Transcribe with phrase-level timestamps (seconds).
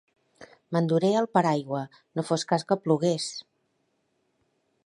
[0.77, 1.83] M'enduré el paraigua,
[2.19, 3.29] no fos cas que plogués.